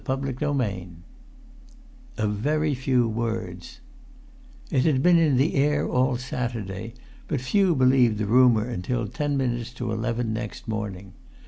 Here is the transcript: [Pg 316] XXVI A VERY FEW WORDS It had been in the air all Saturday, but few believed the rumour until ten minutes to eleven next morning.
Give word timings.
[Pg 0.03 0.33
316] 0.39 1.03
XXVI 2.17 2.23
A 2.23 2.27
VERY 2.27 2.73
FEW 2.73 3.07
WORDS 3.07 3.81
It 4.71 4.83
had 4.85 5.03
been 5.03 5.19
in 5.19 5.37
the 5.37 5.53
air 5.53 5.87
all 5.87 6.17
Saturday, 6.17 6.95
but 7.27 7.39
few 7.39 7.75
believed 7.75 8.17
the 8.17 8.25
rumour 8.25 8.65
until 8.67 9.07
ten 9.07 9.37
minutes 9.37 9.71
to 9.73 9.91
eleven 9.91 10.33
next 10.33 10.67
morning. 10.67 11.13